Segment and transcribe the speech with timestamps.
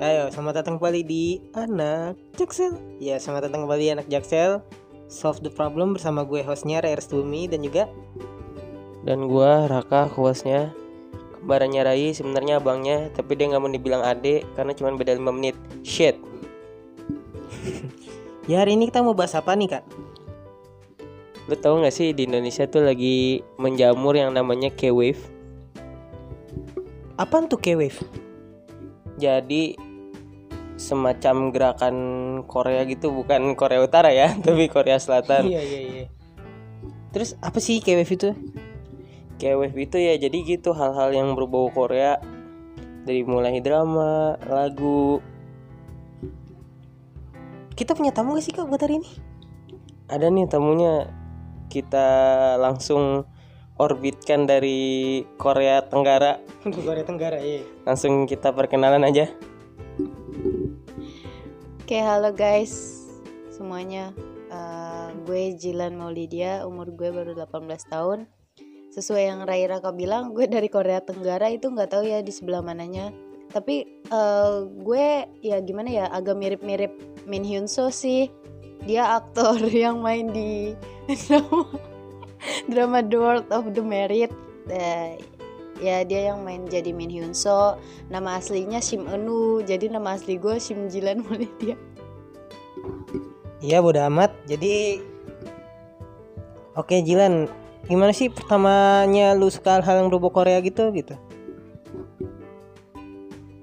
[0.00, 2.72] Ayo, selamat datang kembali di Anak Jaksel.
[2.96, 4.64] Ya, selamat datang kembali di Anak Jaksel.
[5.12, 7.84] Solve the problem bersama gue hostnya Rai Restumi dan juga
[9.04, 10.72] dan gua Raka hostnya
[11.36, 15.56] kembarannya Rai sebenarnya abangnya tapi dia nggak mau dibilang adek karena cuma beda 5 menit
[15.84, 16.16] shit
[18.50, 19.84] ya hari ini kita mau bahas apa nih kak?
[21.48, 25.20] lu tahu nggak sih di Indonesia tuh lagi menjamur yang namanya K-wave
[27.20, 28.00] Apaan tuh K-Wave?
[29.20, 29.76] jadi
[30.80, 31.96] semacam gerakan
[32.48, 36.06] Korea gitu bukan Korea Utara ya tapi Korea Selatan Iya iya iya.
[37.12, 38.32] Terus apa sih K-Wave itu?
[39.36, 42.16] K-wave itu ya jadi gitu hal-hal yang berbau Korea
[43.04, 45.20] dari mulai drama lagu
[47.76, 49.30] Kita punya tamu gak sih kak buat hari ini?
[50.10, 51.06] ada nih tamunya
[51.70, 52.06] kita
[52.58, 53.22] langsung
[53.78, 57.62] orbitkan dari Korea Tenggara Korea Tenggara iya.
[57.86, 59.30] langsung kita perkenalan aja
[61.90, 63.02] Oke, halo guys
[63.50, 64.14] semuanya.
[64.46, 68.30] Eh, gue Jilan Maulidia, umur gue baru 18 tahun.
[68.94, 72.62] Sesuai yang Rai Raka bilang, gue dari Korea Tenggara itu nggak tahu ya di sebelah
[72.62, 73.10] mananya.
[73.50, 75.06] Tapi eh, gue
[75.42, 76.94] ya gimana ya, agak mirip-mirip
[77.26, 78.30] Min Hyun So sih.
[78.86, 80.78] Dia aktor yang main di
[81.26, 81.74] drama,
[82.70, 84.30] drama The World of the Merit.
[84.70, 85.18] Eh,
[85.80, 87.80] ya dia yang main jadi Min Hyun So
[88.12, 91.74] nama aslinya Shim Eunu jadi nama asli gue Shim Jilan Maulidia
[93.60, 94.32] Iya bodo amat.
[94.48, 95.04] Jadi
[96.72, 97.44] Oke Jilan,
[97.84, 101.12] gimana sih pertamanya lu suka hal yang berbau Korea gitu gitu?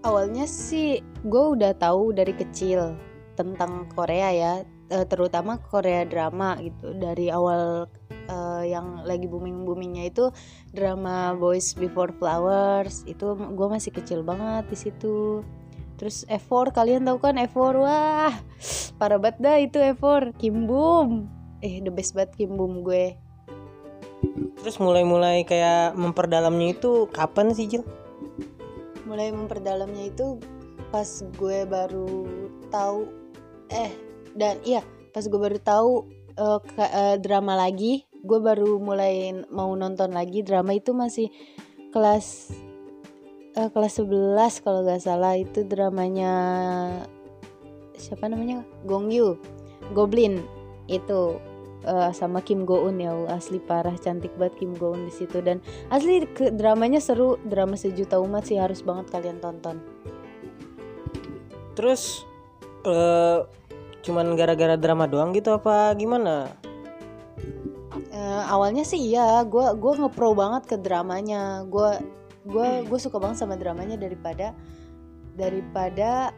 [0.08, 2.96] awalnya sih gue udah tahu dari kecil
[3.36, 4.54] tentang Korea ya
[4.88, 6.96] terutama Korea drama gitu.
[6.96, 10.32] Dari awal eh, yang lagi booming boomingnya itu
[10.72, 15.44] drama Boys Before Flowers itu gue masih kecil banget di situ.
[15.98, 18.34] Terus F4 kalian tahu kan F4 wah
[19.02, 21.26] parah banget dah itu F4 Kim Boom.
[21.66, 23.18] Eh the best banget Kim Boom gue.
[24.62, 27.86] Terus mulai-mulai kayak memperdalamnya itu kapan sih Jil?
[29.08, 30.38] mulai memperdalamnya itu
[30.92, 31.08] pas
[31.40, 32.28] gue baru
[32.68, 33.08] tahu
[33.72, 33.92] eh
[34.38, 35.92] dan iya pas gue baru tahu
[36.38, 41.34] eh, ke- eh, drama lagi gue baru mulai mau nonton lagi drama itu masih
[41.92, 42.54] kelas
[43.58, 45.34] eh, kelas 11 kalau nggak salah.
[45.34, 46.34] Itu dramanya
[47.98, 48.62] siapa namanya?
[48.86, 49.42] Gong Yoo
[49.98, 50.46] Goblin.
[50.86, 51.42] Itu
[51.84, 55.42] eh, sama Kim Go Eun ya asli parah cantik banget Kim Go Eun di situ.
[55.42, 59.82] Dan asli dramanya seru drama sejuta umat sih harus banget kalian tonton.
[61.74, 62.26] Terus
[62.86, 63.42] eh
[64.08, 66.48] cuman gara-gara drama doang gitu apa gimana?
[68.18, 71.68] Eh, awalnya sih iya gue gua ngepro banget ke dramanya.
[71.68, 72.00] Gue
[72.48, 74.56] gua gue suka banget sama dramanya daripada
[75.36, 76.32] daripada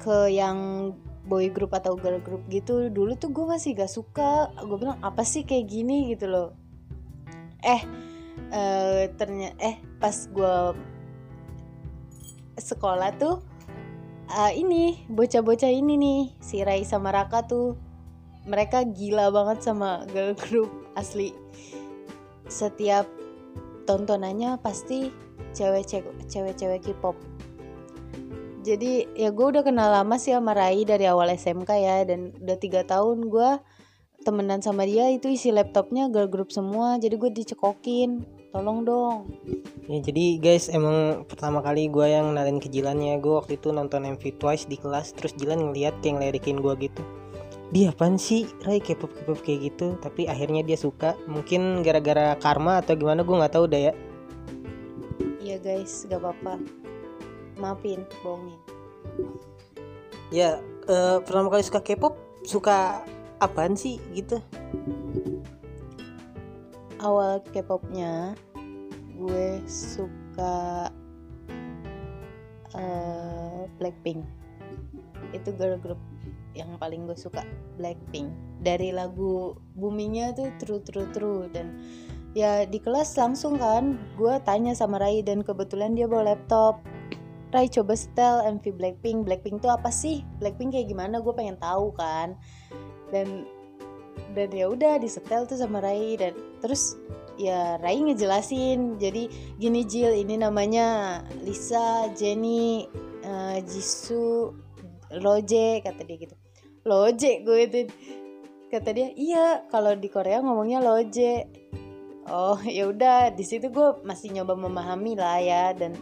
[0.00, 0.90] ke yang
[1.28, 2.88] boy group atau girl group gitu.
[2.88, 6.16] Dulu tuh gue masih gak suka gue bilang apa sih kayak gini?
[6.16, 6.48] gitu loh.
[7.60, 7.82] Eh
[8.54, 10.56] eh ternyata eh pas gue
[12.56, 13.42] sekolah tuh
[14.30, 17.78] eh, ini bocah-bocah ini nih si Rai sama Raka tuh
[18.46, 21.34] mereka gila banget sama girl group asli.
[22.46, 23.06] Setiap
[23.86, 25.10] tontonannya pasti
[25.54, 27.18] cewek-cewek cewek-cewek K-pop.
[28.66, 32.58] Jadi ya gue udah kenal lama sih sama Rai dari awal SMK ya dan udah
[32.58, 33.50] tiga tahun gue
[34.26, 39.16] temenan sama dia itu isi laptopnya girl group semua jadi gue dicekokin tolong dong.
[39.86, 44.02] Ya jadi guys emang pertama kali gue yang nalin ke Jilannya Gue waktu itu nonton
[44.02, 47.02] MV Twice di kelas Terus Jilan ngeliat kayak ngelirikin gue gitu.
[47.70, 48.46] Dia apaan sih?
[48.62, 49.98] Rai K-pop K-pop kayak gitu.
[49.98, 51.18] Tapi akhirnya dia suka.
[51.26, 53.94] Mungkin gara-gara karma atau gimana gue nggak tahu deh ya.
[55.42, 56.58] Iya guys gak apa-apa.
[57.58, 58.58] Maafin bohongin.
[60.34, 60.58] Ya
[60.90, 62.14] eh, pertama kali suka K-pop
[62.46, 63.02] Suka
[63.42, 64.40] apaan sih gitu
[67.06, 68.34] awal K-popnya
[69.16, 70.90] gue suka
[72.74, 74.26] eh, Blackpink.
[75.32, 76.00] Itu girl group
[76.52, 77.46] yang paling gue suka
[77.80, 78.28] Blackpink.
[78.60, 81.40] Dari lagu boomingnya tuh True True True.
[81.48, 81.78] Dan
[82.36, 86.82] ya di kelas langsung kan gue tanya sama Rai dan kebetulan dia bawa laptop.
[87.54, 89.24] Rai coba setel MV Blackpink.
[89.24, 90.20] Blackpink tuh apa sih?
[90.42, 91.22] Blackpink kayak gimana?
[91.22, 92.36] Gue pengen tahu kan.
[93.08, 93.48] Dan
[94.36, 96.36] dan ya udah disetel tuh sama Rai dan
[96.66, 96.98] terus
[97.38, 102.90] ya Rai ngejelasin jadi gini Jill ini namanya Lisa Jenny
[103.22, 104.50] eh, Jisoo
[105.22, 106.34] Loje kata dia gitu.
[106.82, 107.78] Loje gue itu
[108.74, 111.46] kata dia iya kalau di Korea ngomongnya Loje.
[112.26, 115.94] Oh ya udah di situ gue masih nyoba memahami lah ya dan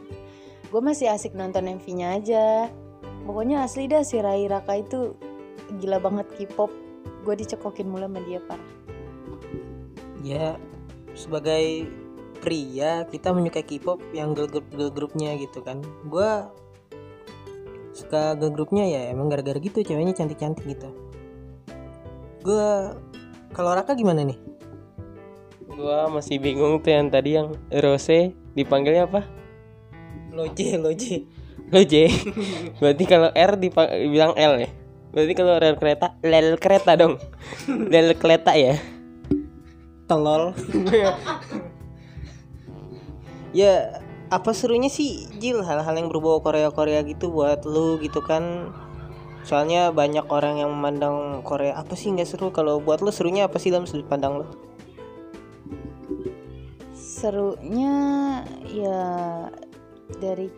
[0.72, 2.46] gue masih asik nonton MV-nya aja.
[3.28, 5.12] Pokoknya asli dah si Rai Raka itu
[5.84, 6.72] gila banget K-pop.
[7.28, 8.73] Gue dicekokin mulu sama dia parah
[10.24, 10.56] ya
[11.12, 11.86] sebagai
[12.40, 16.48] pria kita menyukai K-pop yang girl group girl groupnya gitu kan gua
[17.92, 20.88] suka girl groupnya ya emang gara-gara gitu ceweknya cantik-cantik gitu
[22.42, 22.96] gua
[23.52, 24.40] kalau Raka gimana nih
[25.74, 27.50] Gua masih bingung tuh yang tadi yang
[27.82, 29.26] Rose dipanggilnya apa?
[30.30, 31.26] loje loje
[31.72, 32.06] Loje.
[32.80, 34.70] Berarti kalau R dibilang L ya.
[35.14, 37.22] Berarti kalau rel kereta, lel kereta dong.
[37.92, 38.74] Lel kereta ya.
[40.04, 40.52] Tolol
[43.54, 44.02] ya
[44.34, 48.74] apa serunya sih Jil hal-hal yang berbau Korea-Korea gitu buat lu gitu kan?
[49.46, 51.78] Soalnya banyak orang yang memandang Korea.
[51.78, 52.50] Apa sih nggak seru?
[52.50, 54.46] Kalau buat lu serunya apa sih dalam sudut pandang lu?
[56.96, 57.94] Serunya
[58.66, 59.04] ya
[60.18, 60.50] dari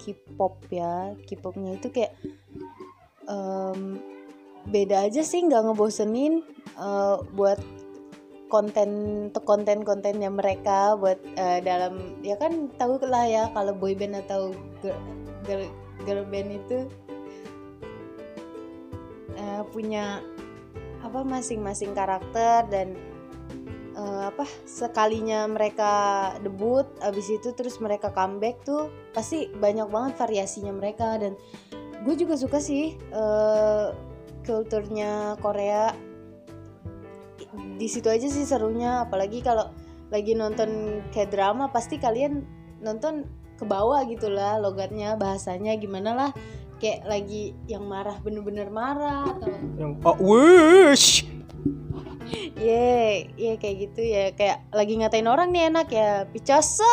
[0.00, 1.12] K-pop ya.
[1.28, 2.16] K-popnya itu kayak
[3.28, 4.00] em,
[4.64, 6.40] beda aja sih nggak ngebosenin
[6.78, 7.60] eh, buat
[8.54, 8.90] konten
[9.34, 14.94] konten kontennya mereka buat eh, dalam ya kan tahu lah ya kalau boyband atau girl,
[15.42, 15.66] girl,
[16.06, 16.78] girl band itu
[19.34, 20.22] eh, punya
[21.02, 22.94] apa masing-masing karakter dan
[23.98, 25.92] eh, apa sekalinya mereka
[26.38, 31.34] debut abis itu terus mereka comeback tuh pasti banyak banget variasinya mereka dan
[32.06, 33.86] gue juga suka sih eh,
[34.46, 36.13] kulturnya Korea
[37.74, 39.70] di situ aja sih serunya apalagi kalau
[40.12, 42.46] lagi nonton kayak drama pasti kalian
[42.80, 43.26] nonton
[43.58, 46.30] ke bawah gitu lah logatnya bahasanya gimana lah
[46.78, 51.26] kayak lagi yang marah bener-bener marah atau yang oh wish
[52.56, 54.32] Ye, yeah, kayak gitu ya.
[54.32, 56.24] Kayak lagi ngatain orang nih enak ya.
[56.24, 56.88] Picasso.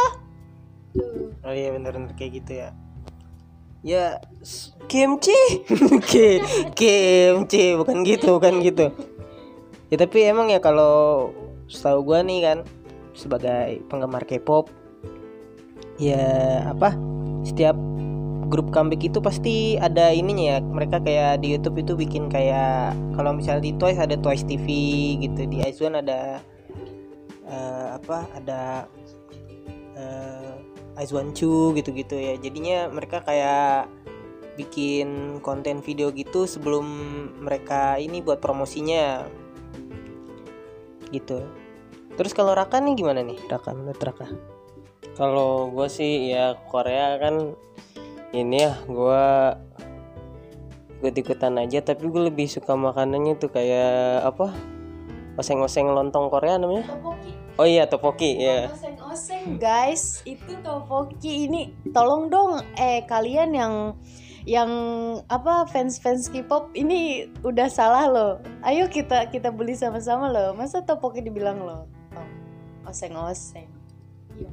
[1.42, 2.70] oh iya bener-bener kayak gitu ya
[3.82, 4.22] ya
[4.86, 5.34] kimchi
[6.10, 6.42] Ki-
[6.78, 8.94] kimchi bukan gitu bukan gitu
[9.92, 11.30] ya tapi emang ya kalau
[11.68, 12.58] setahu gua nih kan
[13.12, 14.72] sebagai penggemar K-pop
[16.00, 16.96] ya apa
[17.44, 17.76] setiap
[18.52, 20.60] grup comeback itu pasti ada ininya ya.
[20.60, 24.68] Mereka kayak di YouTube itu bikin kayak kalau misalnya di Twice ada Twice TV
[25.24, 26.44] gitu di Ice ada
[27.48, 28.86] eh, apa ada
[29.96, 30.52] eh
[31.00, 32.36] Ice One Chu gitu-gitu ya.
[32.36, 33.88] Jadinya mereka kayak
[34.60, 36.86] bikin konten video gitu sebelum
[37.40, 39.24] mereka ini buat promosinya
[41.12, 41.46] gitu.
[42.16, 43.72] Terus kalau Raka nih gimana nih Raka?
[43.72, 44.28] Menurut Raka?
[45.16, 47.56] Kalau gue sih ya Korea kan
[48.32, 49.26] ini ya gue
[51.02, 54.56] ikut-ikutan aja tapi gue lebih suka makanannya tuh kayak apa?
[55.40, 56.86] Oseng-oseng lontong Korea namanya.
[56.92, 57.32] Topoki.
[57.60, 58.68] oh iya topoki ya.
[58.68, 61.48] Oseng-oseng guys, itu topoki.
[61.48, 63.74] Ini tolong dong eh kalian yang
[64.46, 64.70] yang
[65.30, 68.34] apa fans-fans K-pop ini udah salah loh.
[68.66, 70.58] Ayo kita kita beli sama-sama loh.
[70.58, 71.86] Masa topoki dibilang loh?
[72.18, 73.70] Oh, oseng-oseng.
[74.36, 74.50] Iya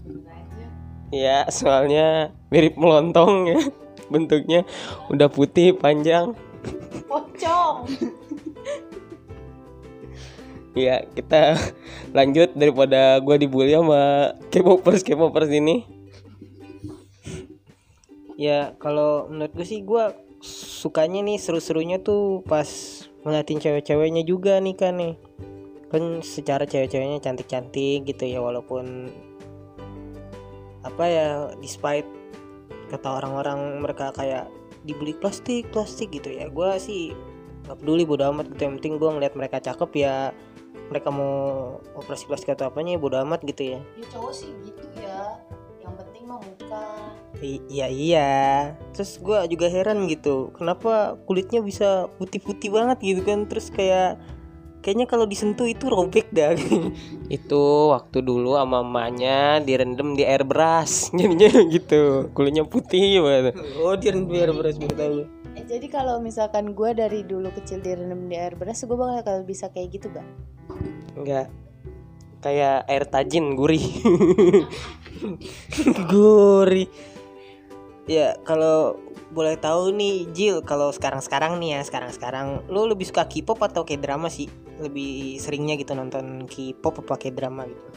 [1.08, 3.60] ya soalnya mirip melontong ya
[4.12, 4.64] bentuknya
[5.08, 6.36] udah putih panjang
[7.08, 7.88] Pocong.
[10.76, 11.56] ya kita
[12.16, 15.88] lanjut daripada gue dibully sama K-popers K-popers ini
[18.38, 20.14] ya kalau menurut gue sih gue
[20.46, 22.70] sukanya nih seru-serunya tuh pas
[23.26, 25.14] ngeliatin cewek-ceweknya juga nih kan nih.
[25.90, 29.10] Kan secara cewek-ceweknya cantik-cantik gitu ya walaupun
[30.86, 31.28] apa ya
[31.58, 32.06] despite
[32.88, 34.46] kata orang-orang mereka kayak
[34.86, 37.12] dibeli plastik plastik gitu ya gue sih
[37.66, 38.70] nggak peduli bodo amat gitu.
[38.70, 40.30] Yang penting gue ngeliat mereka cakep ya
[40.88, 41.34] mereka mau
[41.98, 43.80] operasi plastik atau apanya ya bodo amat gitu ya.
[43.98, 44.87] Ya cowok sih gitu
[46.36, 46.84] muka.
[47.40, 48.30] I- Iya iya.
[48.92, 53.48] Terus gue juga heran gitu, kenapa kulitnya bisa putih-putih banget gitu kan?
[53.48, 54.20] Terus kayak
[54.84, 56.52] kayaknya kalau disentuh itu robek dah.
[57.36, 63.52] itu waktu dulu sama emaknya direndam di airbrush jadinya gitu kulitnya putih banget
[63.84, 65.16] oh dia biar beres biar tahu.
[65.58, 69.68] Eh, jadi kalau misalkan gue dari dulu kecil direndam di air beras, gue bakal bisa
[69.72, 70.24] kayak gitu gak?
[71.18, 71.46] enggak
[72.38, 73.82] kayak air tajin gurih
[76.10, 76.88] Gurih.
[78.08, 78.96] Ya kalau
[79.28, 84.00] boleh tahu nih Jill, kalau sekarang-sekarang nih ya sekarang-sekarang, lu lebih suka K-pop atau kayak
[84.00, 84.48] drama sih?
[84.80, 87.88] Lebih seringnya gitu nonton K-pop apa kayak drama gitu?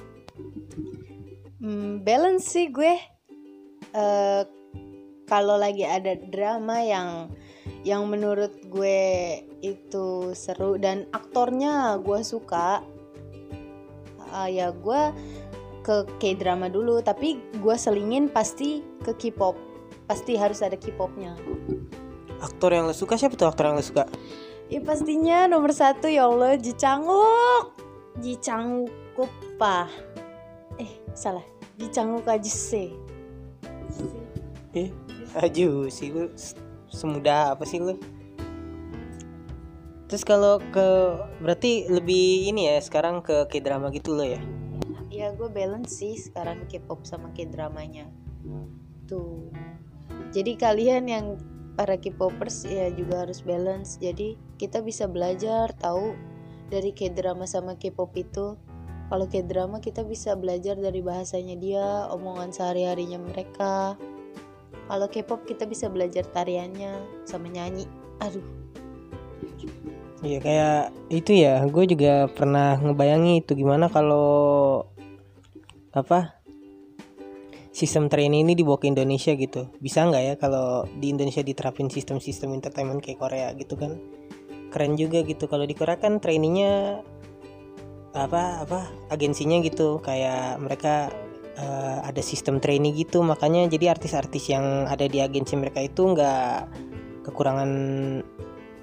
[1.63, 2.93] Hmm, balance sih gue.
[3.95, 4.43] Eh
[5.31, 7.31] kalau lagi ada drama yang
[7.87, 12.83] yang menurut gue itu seru dan aktornya gue suka,
[14.35, 15.01] ah, ya gue
[15.81, 17.01] ke K-drama dulu.
[17.01, 19.57] Tapi gue selingin pasti ke K-pop.
[20.07, 21.35] Pasti harus ada K-popnya.
[22.41, 24.09] aktor yang lo suka siapa tuh aktor yang lo suka
[24.65, 27.77] Ya pastinya nomor satu ya Allah Ji Changwook
[28.17, 29.29] Ji Changwook
[29.61, 29.85] pa
[30.81, 31.45] Eh salah
[31.77, 33.11] Ji Changwook Ajise
[34.71, 34.89] eh
[35.35, 36.31] aju sih lu
[36.87, 37.99] semudah apa sih lu
[40.07, 40.87] terus kalau ke
[41.43, 44.39] berarti lebih ini ya sekarang ke k drama gitu lo ya
[45.21, 48.09] Ya gue balance sih sekarang K-pop sama K-dramanya.
[49.05, 49.53] Tuh.
[50.33, 51.37] Jadi kalian yang
[51.77, 54.01] para K-popers ya juga harus balance.
[54.01, 56.17] Jadi kita bisa belajar tahu
[56.73, 58.57] dari K-drama sama K-pop itu.
[59.13, 63.93] Kalau K-drama kita bisa belajar dari bahasanya dia, omongan sehari-harinya mereka.
[64.89, 66.97] Kalau K-pop kita bisa belajar tariannya
[67.29, 67.85] sama nyanyi.
[68.25, 68.41] Aduh.
[70.25, 70.81] Iya kayak
[71.13, 71.61] itu ya.
[71.69, 74.89] Gue juga pernah ngebayangi itu gimana kalau
[75.91, 76.41] apa
[77.71, 79.71] sistem training ini dibawa ke Indonesia gitu.
[79.79, 83.95] Bisa nggak ya kalau di Indonesia diterapin sistem-sistem entertainment kayak Korea gitu kan?
[84.71, 85.47] Keren juga gitu.
[85.47, 87.03] Kalau di Korea kan trainingnya
[88.11, 90.03] apa apa agensinya gitu.
[90.03, 91.15] Kayak mereka
[91.55, 93.23] eh, ada sistem training gitu.
[93.23, 96.67] Makanya jadi artis-artis yang ada di agensi mereka itu nggak
[97.23, 97.71] kekurangan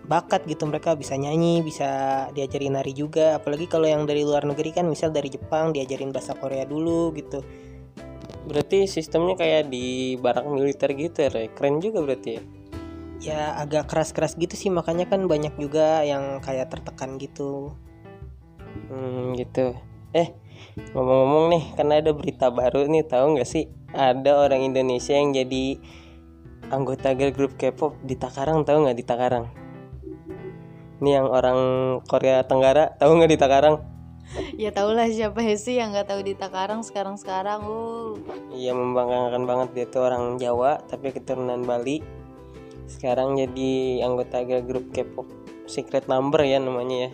[0.08, 1.88] bakat gitu mereka bisa nyanyi bisa
[2.32, 6.32] diajarin nari juga apalagi kalau yang dari luar negeri kan misal dari Jepang diajarin bahasa
[6.32, 7.44] Korea dulu gitu
[8.48, 11.52] Berarti sistemnya kayak di barak militer gitu ya?
[11.52, 12.42] Keren juga berarti ya.
[13.18, 17.76] ya agak keras-keras gitu sih makanya kan banyak juga yang kayak tertekan gitu
[18.88, 19.76] Hmm, gitu.
[20.16, 20.32] Eh,
[20.96, 23.68] ngomong-ngomong nih, karena ada berita baru nih, tahu nggak sih?
[23.92, 25.76] Ada orang Indonesia yang jadi
[26.72, 29.44] anggota girl group K-pop di Takarang, tahu nggak di Takarang?
[30.98, 31.58] Ini yang orang
[32.10, 33.98] Korea Tenggara, tahu nggak di Takarang?
[34.60, 38.20] Ya tau lah siapa sih yang nggak tahu di Takarang sekarang-sekarang oh.
[38.52, 42.04] Iya membanggakan banget dia tuh orang Jawa tapi keturunan Bali.
[42.84, 45.24] Sekarang jadi anggota girl group K-pop
[45.64, 47.10] Secret Number ya namanya ya.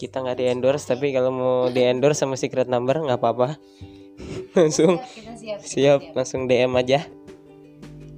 [0.00, 3.60] Kita nggak di endorse tapi kalau mau di endorse sama Secret Number nggak apa-apa.
[4.56, 7.04] langsung Kita siap siap langsung DM aja.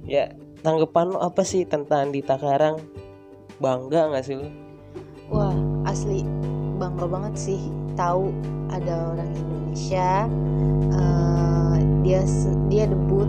[0.07, 0.31] Ya
[0.63, 3.06] tanggapan lo apa sih tentang di Takarang?
[3.57, 4.49] Bangga nggak sih lo?
[5.33, 5.57] Wah,
[5.89, 6.21] asli
[6.77, 7.61] bangga banget sih.
[7.97, 8.29] Tahu
[8.69, 10.29] ada orang Indonesia
[10.93, 12.21] eh, dia
[12.69, 13.25] dia debut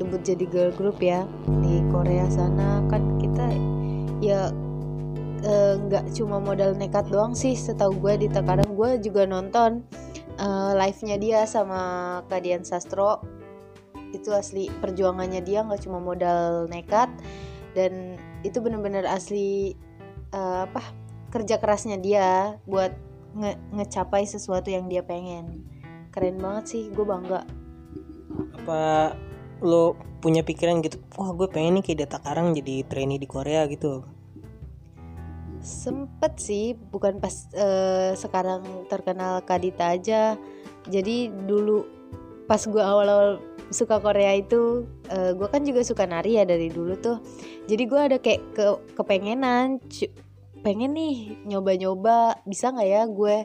[0.00, 1.28] debut jadi girl group ya
[1.60, 2.80] di Korea sana.
[2.88, 3.52] Kan kita
[4.24, 4.48] ya
[5.44, 7.52] eh, nggak cuma modal nekat doang sih.
[7.52, 9.84] Setahu gue di Takarang gue juga nonton
[10.40, 11.80] eh, live-nya dia sama
[12.32, 13.20] Kadian Sastro.
[14.16, 17.12] Itu asli perjuangannya dia nggak cuma modal nekat
[17.76, 19.74] dan itu bener-bener asli
[20.30, 20.82] eh, apa
[21.34, 22.94] kerja kerasnya dia buat
[23.36, 25.66] nge- ngecapai sesuatu yang dia pengen.
[26.14, 27.44] Keren banget sih gue bangga.
[28.62, 29.12] Apa
[29.60, 33.68] lo punya pikiran gitu wah gue pengen nih kayak Data Karang jadi trainee di Korea
[33.68, 34.04] gitu?
[35.60, 40.38] Sempet sih bukan pas eh, sekarang terkenal Kadita aja.
[40.86, 41.82] Jadi dulu
[42.46, 46.94] pas gue awal-awal suka Korea itu eh, gue kan juga suka nari ya dari dulu
[46.98, 47.18] tuh.
[47.66, 49.82] Jadi gue ada kayak ke kepengenan
[50.62, 53.36] pengen nih nyoba-nyoba bisa nggak ya gue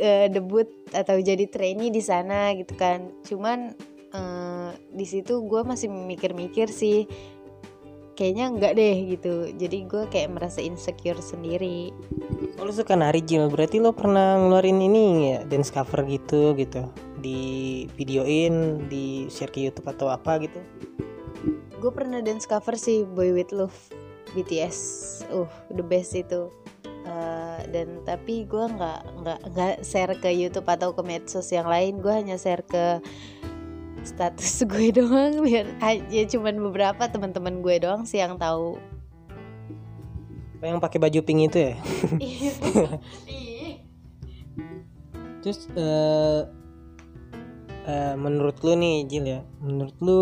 [0.00, 3.12] eh, debut atau jadi trainee di sana gitu kan.
[3.24, 3.72] Cuman
[4.12, 7.08] eh, di situ gue masih mikir-mikir sih
[8.14, 9.50] kayaknya enggak deh gitu.
[9.56, 11.90] Jadi gue kayak merasa insecure sendiri.
[12.54, 16.86] Kalau suka nari Jil berarti lo pernah ngeluarin ini ya dance cover gitu gitu
[17.24, 17.40] di
[17.96, 20.60] videoin di share ke YouTube atau apa gitu.
[21.80, 23.72] Gue pernah dance cover sih Boy With Love
[24.36, 24.76] BTS
[25.32, 26.52] uh the best itu.
[27.04, 32.00] Eh, dan tapi gue nggak nggak nggak share ke YouTube atau ke medsos yang lain.
[32.00, 33.00] Gue hanya share ke
[34.04, 38.76] status gue doang biar aja cuman beberapa teman-teman gue doang sih yang tahu.
[40.60, 41.74] Apa yang pakai baju pink itu ya?
[45.44, 46.63] Terus eh
[47.84, 49.40] eh, menurut lu nih Jil ya.
[49.60, 50.20] Menurut lu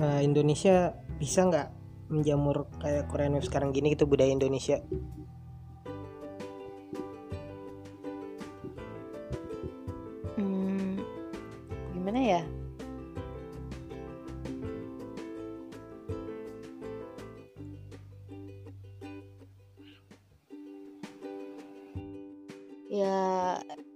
[0.00, 1.68] eh, Indonesia bisa nggak
[2.12, 4.80] menjamur kayak Korean Wave sekarang gini gitu budaya Indonesia?
[10.36, 11.00] Hmm,
[11.96, 12.42] gimana ya?
[22.94, 23.18] Ya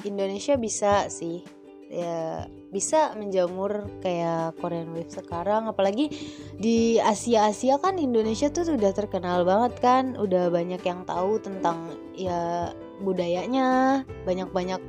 [0.03, 1.47] Indonesia bisa sih.
[1.87, 5.69] Ya bisa menjamur kayak Korean Wave sekarang.
[5.69, 6.13] Apalagi
[6.57, 10.05] di Asia Asia kan Indonesia tuh sudah terkenal banget kan.
[10.21, 14.03] Udah banyak yang tahu tentang ya budayanya.
[14.29, 14.81] Banyak banyak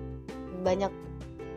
[0.61, 0.91] banyak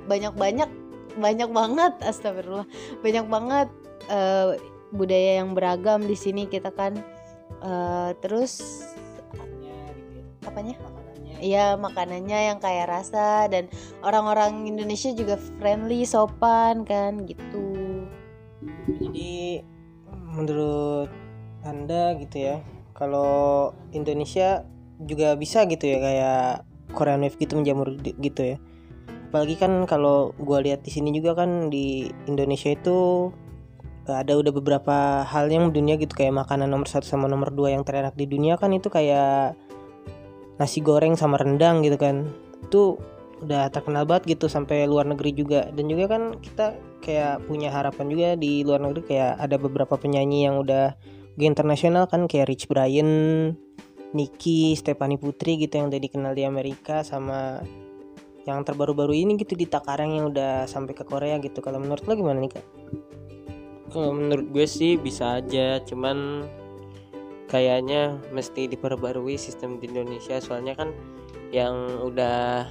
[0.07, 0.71] banyak banyak
[1.19, 2.69] banyak banget astagfirullah.
[3.03, 3.69] Banyak banget
[4.07, 4.59] eh,
[4.95, 6.95] budaya yang beragam di sini kita kan.
[7.63, 8.83] Eh, terus
[10.43, 10.75] apanya
[11.43, 13.67] Iya makanannya yang kaya rasa dan
[14.07, 18.07] orang-orang Indonesia juga friendly, sopan kan gitu.
[18.87, 19.59] Jadi
[20.39, 21.11] menurut
[21.67, 22.57] anda gitu ya,
[22.95, 24.63] kalau Indonesia
[25.03, 26.47] juga bisa gitu ya kayak
[26.95, 28.57] Korean Wave gitu menjamur gitu ya.
[29.35, 33.31] Apalagi kan kalau gua lihat di sini juga kan di Indonesia itu
[34.07, 37.75] eh, ada udah beberapa hal yang dunia gitu kayak makanan nomor satu sama nomor dua
[37.75, 39.59] yang terenak di dunia kan itu kayak
[40.63, 42.31] nasi goreng sama rendang gitu kan
[42.63, 42.95] itu
[43.43, 48.07] udah terkenal banget gitu sampai luar negeri juga dan juga kan kita kayak punya harapan
[48.07, 50.95] juga di luar negeri kayak ada beberapa penyanyi yang udah
[51.35, 53.11] go internasional kan kayak Rich Brian,
[54.15, 57.59] Nicki, Stephanie Putri gitu yang udah dikenal di Amerika sama
[58.47, 61.59] yang terbaru-baru ini gitu di Takarang yang udah sampai ke Korea gitu.
[61.63, 62.65] Kalau menurut lo gimana nih kak?
[63.91, 66.47] Kalau menurut gue sih bisa aja, cuman
[67.53, 70.97] kayaknya mesti diperbarui sistem di Indonesia soalnya kan
[71.53, 72.65] yang udah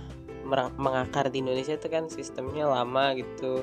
[0.82, 3.62] mengakar di Indonesia itu kan sistemnya lama gitu.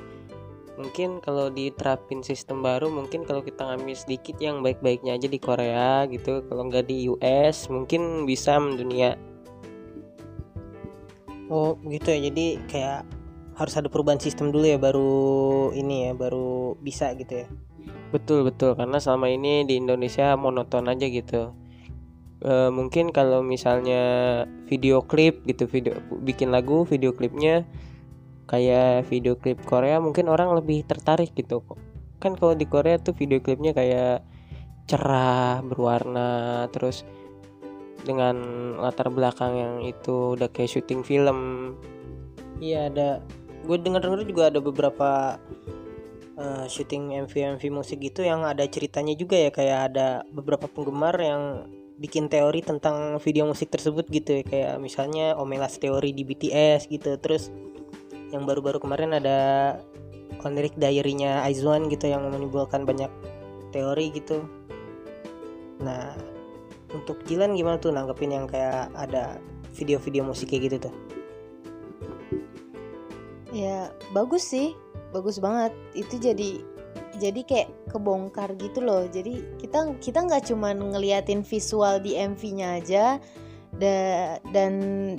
[0.78, 6.06] Mungkin kalau diterapin sistem baru, mungkin kalau kita ngambil sedikit yang baik-baiknya aja di Korea
[6.06, 9.18] gitu, kalau nggak di US mungkin bisa mendunia.
[11.50, 12.30] Oh gitu ya.
[12.30, 13.02] Jadi kayak
[13.58, 17.50] harus ada perubahan sistem dulu ya baru ini ya baru bisa gitu ya.
[18.09, 21.52] Betul betul karena selama ini di Indonesia monoton aja gitu.
[22.40, 24.02] E, mungkin kalau misalnya
[24.64, 27.68] video klip gitu video bikin lagu video klipnya
[28.49, 31.76] kayak video klip Korea mungkin orang lebih tertarik gitu kok.
[32.18, 34.25] Kan kalau di Korea tuh video klipnya kayak
[34.88, 37.04] cerah berwarna terus
[38.09, 38.40] dengan
[38.80, 41.73] latar belakang yang itu udah kayak syuting film.
[42.57, 43.09] Iya ada.
[43.68, 45.37] Gue dengar-dengar juga ada beberapa
[46.38, 51.18] eh, syuting MV MV musik gitu yang ada ceritanya juga ya kayak ada beberapa penggemar
[51.18, 51.66] yang
[51.98, 54.42] bikin teori tentang video musik tersebut gitu ya.
[54.46, 57.18] Kayak misalnya Omelas teori di BTS gitu.
[57.18, 57.51] Terus
[58.31, 59.38] yang baru-baru kemarin ada
[60.46, 63.11] On Lyric Diary-nya Aizwan gitu yang menimbulkan banyak
[63.74, 64.46] teori gitu.
[65.83, 66.14] Nah
[66.94, 69.37] untuk Jilan gimana tuh nanggepin yang kayak ada
[69.77, 70.94] video-video musik kayak gitu tuh?
[73.48, 74.77] Ya bagus sih,
[75.12, 75.73] bagus banget.
[75.97, 76.61] Itu jadi
[77.18, 79.07] jadi kayak kebongkar gitu loh.
[79.09, 83.05] Jadi kita kita nggak cuma ngeliatin visual di MV-nya aja
[83.75, 84.73] da- dan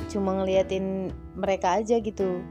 [0.09, 2.41] cuma ngeliatin mereka aja gitu.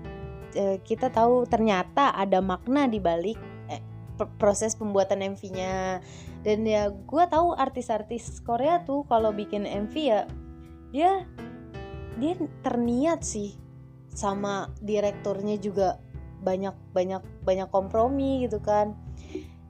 [0.57, 3.37] Eh, kita tahu ternyata ada makna di balik
[3.69, 3.83] eh,
[4.17, 6.01] pr- proses pembuatan MV-nya.
[6.43, 10.21] Dan ya gue tahu artis-artis Korea tuh kalau bikin MV ya
[10.89, 11.13] dia
[12.19, 13.55] dia terniat sih
[14.09, 16.01] sama direkturnya juga
[16.43, 18.95] banyak banyak banyak kompromi gitu kan.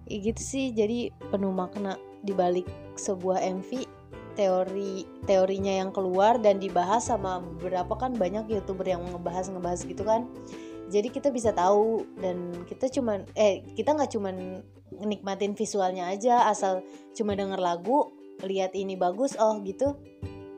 [0.09, 1.97] Ya gitu sih jadi penuh makna.
[2.19, 2.67] Dibalik
[2.99, 3.87] sebuah MV
[4.35, 10.03] teori teorinya yang keluar dan dibahas sama beberapa kan banyak youtuber yang ngebahas ngebahas gitu
[10.03, 10.27] kan.
[10.89, 14.65] Jadi kita bisa tahu dan kita cuman eh kita nggak cuman
[15.05, 16.81] nikmatin visualnya aja asal
[17.13, 18.11] cuma denger lagu
[18.43, 19.99] lihat ini bagus oh gitu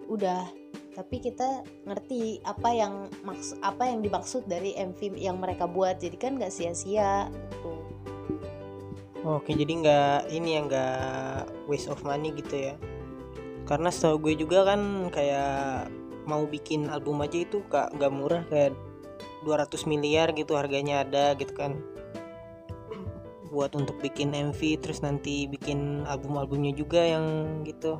[0.07, 0.60] udah
[1.01, 5.97] tapi kita ngerti apa yang maks apa yang dimaksud dari MV yang mereka buat.
[5.97, 7.73] Jadi kan nggak sia-sia gitu.
[9.25, 11.41] Oke jadi nggak ini ya nggak
[11.73, 12.75] waste of money gitu ya.
[13.65, 15.89] Karena setahu gue juga kan kayak
[16.29, 18.77] mau bikin album aja itu kak nggak murah kayak
[19.49, 21.81] 200 miliar gitu harganya ada gitu kan.
[23.49, 27.25] Buat untuk bikin MV terus nanti bikin album-albumnya juga yang
[27.65, 27.97] gitu.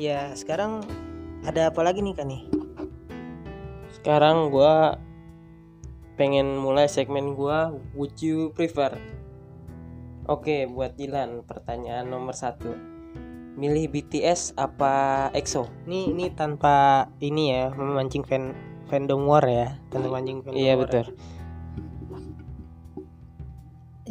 [0.00, 0.80] Ya sekarang
[1.42, 2.42] ada apa lagi nih kan nih?
[3.98, 4.98] Sekarang gua
[6.14, 8.94] pengen mulai segmen gua Would you prefer?
[10.30, 12.70] Oke, buat Dilan pertanyaan nomor satu.
[13.58, 15.66] Milih BTS apa EXO?
[15.90, 18.54] Ini ini tanpa ini ya memancing fan
[18.86, 21.04] fandom war ya tanpa memancing fandom Iya war betul.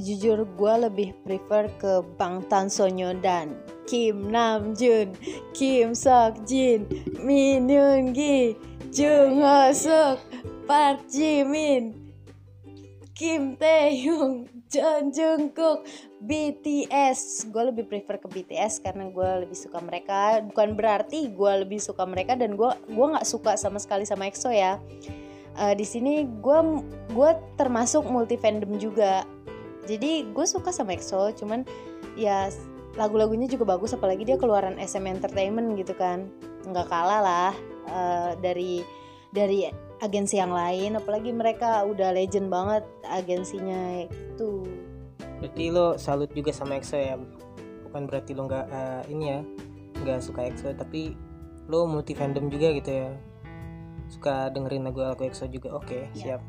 [0.02, 3.54] Jujur gue lebih prefer ke Bang Tan Sonyo dan
[3.86, 5.14] Kim Nam Jun,
[5.54, 6.90] Kim Sok Jin,
[7.22, 8.58] Min Yoon Gi,
[8.90, 10.18] Jung Ho Suk,
[10.66, 11.94] Park Ji Min,
[13.14, 15.86] Kim Tae Hyung, John Jungkook,
[16.24, 17.52] BTS.
[17.52, 20.40] Gue lebih prefer ke BTS karena gue lebih suka mereka.
[20.48, 24.50] Bukan berarti gue lebih suka mereka dan gue gua nggak suka sama sekali sama EXO
[24.56, 24.80] ya.
[25.60, 26.60] Eh, di sini gue
[27.12, 29.28] gue termasuk multi fandom juga
[29.90, 31.66] jadi gue suka sama EXO cuman
[32.14, 32.50] ya
[33.00, 36.28] lagu-lagunya juga bagus apalagi dia keluaran SM Entertainment gitu kan.
[36.68, 37.54] Nggak kalah lah
[37.88, 38.84] eh, dari
[39.32, 39.66] dari
[40.04, 44.68] agensi yang lain apalagi mereka udah legend banget agensinya itu.
[45.40, 47.16] Berarti lo salut juga sama EXO ya?
[47.90, 49.40] Bukan berarti lo nggak eh, ini ya
[50.02, 51.16] nggak suka EXO tapi
[51.72, 53.10] lo multi fandom juga gitu ya?
[54.12, 56.38] Suka dengerin lagu-lagu EXO juga oke Iya.
[56.38, 56.42] siap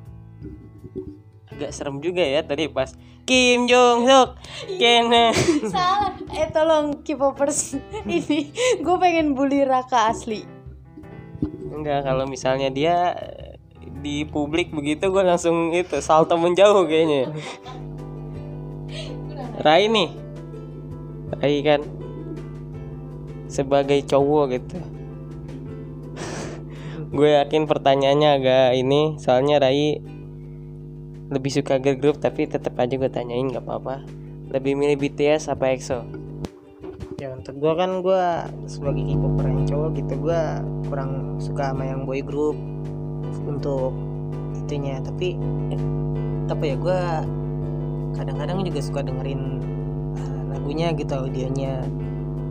[1.52, 4.30] agak serem juga ya tadi pas Kim Jong Suk
[4.80, 5.30] Kena.
[5.72, 6.18] salah.
[6.34, 7.78] Eh tolong K-popers.
[8.08, 8.50] Ini
[8.82, 10.42] gue pengen bully Raka asli.
[11.70, 13.54] Enggak kalau misalnya dia eh,
[14.02, 17.30] di publik begitu gue langsung itu salto menjauh kayaknya.
[19.62, 20.10] Rai nih.
[21.38, 21.80] Rai kan
[23.46, 24.76] sebagai cowok gitu.
[27.16, 30.00] Gue yakin pertanyaannya agak ini soalnya Rai
[31.32, 34.04] lebih suka girl group tapi tetap aja gue tanyain nggak apa-apa.
[34.52, 36.04] Lebih milih BTS apa EXO?
[37.16, 42.20] Ya untuk gua kan gua sebagai K-popper cowok gitu gua kurang suka sama yang boy
[42.20, 42.58] group
[43.48, 43.96] untuk
[44.58, 45.00] itunya.
[45.00, 45.40] Tapi
[46.52, 47.24] apa ya gua
[48.18, 49.62] kadang-kadang juga suka dengerin
[50.18, 51.80] eh, lagunya gitu audionya.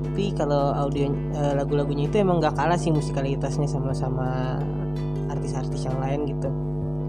[0.10, 4.58] Tapi kalau audio eh, lagu-lagunya itu emang gak kalah sih musikalitasnya sama-sama
[5.30, 6.50] artis-artis yang lain gitu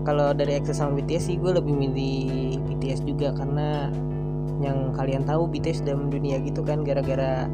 [0.02, 3.90] kalau dari EXO sama BTS sih gue lebih milih BTS juga karena
[4.62, 7.50] yang kalian tahu BTS udah mendunia gitu kan gara-gara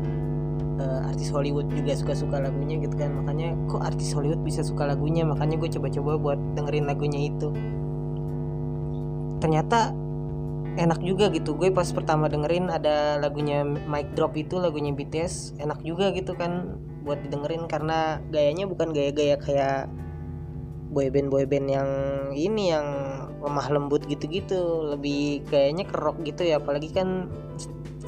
[0.80, 3.12] eh, artis Hollywood juga suka-suka lagunya gitu kan.
[3.24, 5.24] Makanya kok artis Hollywood bisa suka lagunya?
[5.24, 7.48] Makanya gue coba-coba buat dengerin lagunya itu.
[9.40, 9.96] Ternyata
[10.78, 11.56] enak juga gitu.
[11.56, 16.78] Gue pas pertama dengerin ada lagunya Mic Drop itu lagunya BTS enak juga gitu kan
[17.02, 19.88] buat didengerin karena gayanya bukan gaya-gaya kayak
[20.98, 21.88] boyband boyband yang
[22.34, 22.86] ini yang
[23.38, 24.90] lemah lembut gitu-gitu.
[24.98, 27.30] Lebih kayaknya kerok gitu ya apalagi kan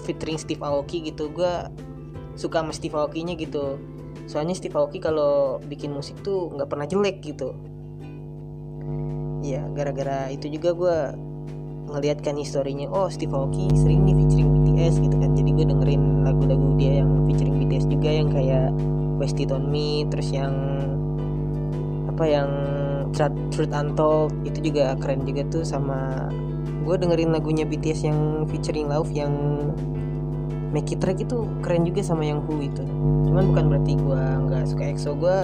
[0.03, 1.31] featuring Steve Aoki gitu.
[1.31, 1.71] Gue
[2.35, 3.79] suka sama Steve Aoki nya gitu.
[4.27, 7.55] Soalnya Steve Aoki kalau bikin musik tuh nggak pernah jelek gitu.
[9.47, 10.99] Ya gara-gara itu juga gue
[11.91, 15.31] ngeliat kan historinya oh Steve Aoki sering nih featuring BTS gitu kan.
[15.39, 18.75] Jadi gue dengerin lagu-lagu dia yang featuring BTS juga yang kayak
[19.21, 20.55] Wasted on Me terus yang
[22.09, 22.51] apa yang
[23.13, 26.31] Truth, Truth Untold itu juga keren juga tuh sama
[26.85, 28.21] gue dengerin lagunya BTS yang
[28.51, 29.33] featuring Love yang
[30.71, 32.87] Make It Track itu keren juga sama yang Who itu.
[33.27, 35.39] Cuman bukan berarti gue nggak suka EXO gue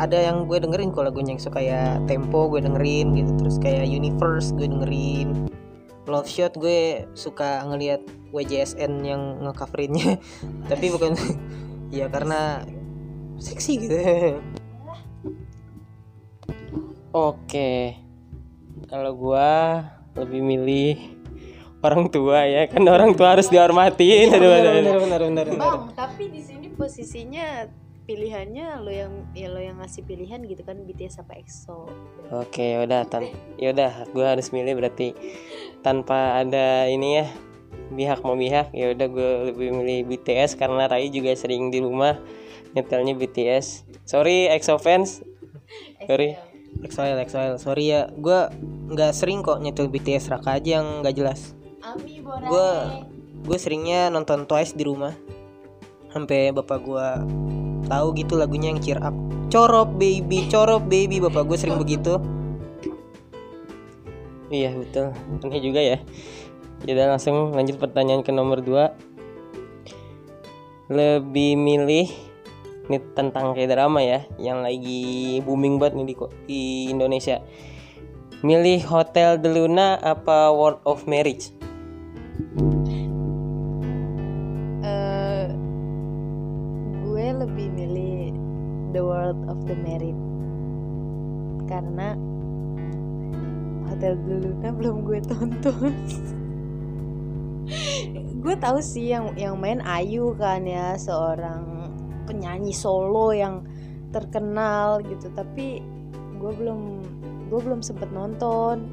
[0.00, 4.56] ada yang gue dengerin kok lagunya EXO kayak Tempo gue dengerin gitu terus kayak Universe
[4.56, 5.52] gue dengerin
[6.06, 10.22] Love Shot gue suka ngelihat WJSN yang ngecoverinnya.
[10.70, 11.12] Tapi bukan
[11.96, 12.62] ya karena
[13.36, 13.96] seksi gitu
[17.16, 17.96] Oke,
[18.92, 19.80] kalau gua
[20.12, 21.16] lebih milih
[21.80, 24.36] orang tua ya kan orang tua harus dihormatin.
[24.36, 24.84] Aduh, aduh, aduh.
[24.84, 27.64] bener bener bener bener bang tapi di sini posisinya
[28.04, 31.88] pilihannya lo yang ya lo yang ngasih pilihan gitu kan BTS apa EXO
[32.36, 35.16] Oke, yaudah tan, yaudah gua harus milih berarti
[35.80, 37.26] tanpa ada ini ya
[37.96, 42.20] pihak memihak ya udah gue lebih milih BTS karena Rai juga sering di rumah
[42.76, 43.88] nyetelnya BTS.
[44.04, 45.24] Sorry EXO fans,
[46.10, 46.36] sorry.
[46.84, 47.56] Exile Exile.
[47.56, 48.40] Sorry ya gue
[48.92, 51.56] nggak sering kok nyetel BTS Raka aja yang nggak jelas.
[52.24, 52.70] Gue
[53.46, 55.14] gue seringnya nonton Twice di rumah.
[56.10, 57.08] Sampai bapak gue
[57.86, 59.14] tahu gitu lagunya yang cheer up.
[59.52, 61.22] Corop baby corop baby.
[61.22, 62.18] Bapak gue sering begitu.
[64.46, 65.10] Iya betul,
[65.42, 65.98] aneh juga ya.
[66.86, 72.06] Kita langsung lanjut pertanyaan ke nomor 2 Lebih milih
[72.86, 76.14] ini tentang kayak drama ya, yang lagi booming banget nih di,
[76.46, 76.62] di
[76.94, 77.42] Indonesia.
[78.46, 81.50] Milih Hotel de Luna apa World of Marriage?
[84.86, 85.46] Eh,
[87.02, 88.30] gue lebih milih
[88.94, 90.18] The World of the Married
[91.66, 92.14] karena
[93.90, 95.90] Hotel de Luna belum gue tonton.
[98.46, 101.75] gue tahu sih yang yang main Ayu kan ya seorang
[102.26, 103.62] penyanyi solo yang
[104.10, 105.30] terkenal gitu.
[105.32, 105.80] Tapi
[106.36, 106.80] gue belum
[107.48, 108.90] gue belum sempet nonton.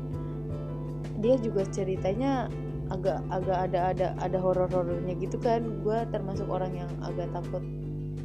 [1.20, 2.48] Dia juga ceritanya
[2.92, 5.82] agak agak ada ada ada horor horornya gitu kan.
[5.82, 7.64] Gue termasuk orang yang agak takut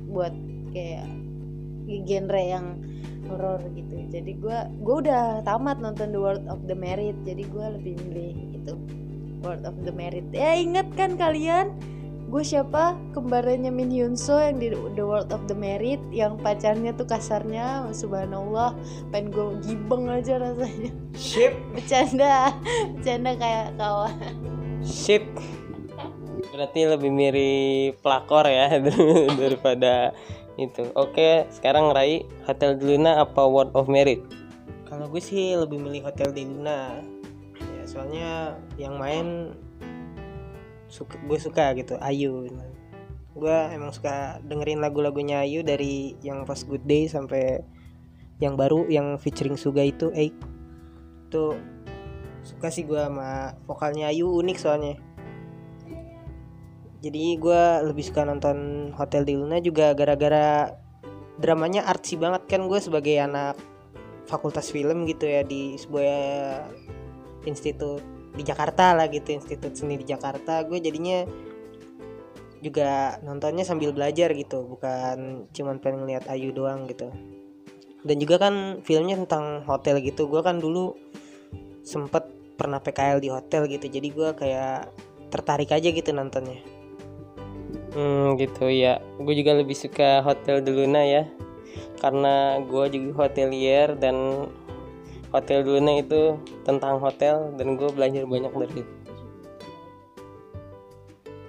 [0.08, 0.32] buat
[0.70, 1.08] kayak
[2.04, 2.66] genre yang
[3.28, 3.96] horor gitu.
[4.12, 7.16] Jadi gue gue udah tamat nonton The World of the Married.
[7.24, 8.74] Jadi gue lebih milih itu
[9.44, 10.28] World of the Married.
[10.32, 11.76] Ya inget kan kalian
[12.28, 12.94] gue siapa?
[13.16, 17.88] Kembarannya Min Hyun So yang di The World of the Married yang pacarnya tuh kasarnya
[17.90, 18.76] subhanallah.
[19.10, 20.92] Pengen gue gibeng aja rasanya.
[21.16, 22.52] Ship bercanda.
[22.94, 24.14] Bercanda kayak kawan.
[24.84, 25.24] Shit.
[26.54, 28.76] Berarti lebih mirip pelakor ya
[29.40, 30.12] daripada
[30.60, 30.90] itu.
[30.94, 34.38] Oke, sekarang Rai Hotel de Luna apa World of Marriage?
[34.88, 37.04] kalau gue sih lebih milih Hotel di Luna.
[37.60, 39.52] Ya soalnya yang main
[40.88, 42.48] suka gue suka gitu Ayu
[43.38, 47.62] gue emang suka dengerin lagu-lagunya Ayu dari yang pas Good Day sampai
[48.42, 50.34] yang baru yang featuring Suga itu eh
[51.28, 51.44] itu
[52.42, 54.94] suka sih gue sama vokalnya Ayu unik soalnya.
[56.98, 60.74] Jadi gue lebih suka nonton Hotel di Luna juga gara-gara
[61.38, 63.54] dramanya artsy banget kan gue sebagai anak
[64.26, 66.18] fakultas film gitu ya di sebuah
[67.46, 68.02] institut
[68.34, 71.24] di Jakarta lah gitu institut seni di Jakarta gue jadinya
[72.58, 77.14] juga nontonnya sambil belajar gitu bukan cuman pengen lihat Ayu doang gitu
[78.02, 80.98] dan juga kan filmnya tentang hotel gitu gue kan dulu
[81.86, 82.26] sempet
[82.58, 84.90] pernah PKL di hotel gitu jadi gue kayak
[85.30, 86.78] tertarik aja gitu nontonnya
[87.92, 89.00] Hmm gitu ya.
[89.16, 91.24] Gue juga lebih suka Hotel de Luna ya.
[91.98, 94.46] Karena gue juga hotelier dan
[95.28, 98.92] Hotel de Luna itu tentang hotel dan gue belajar banyak dari itu.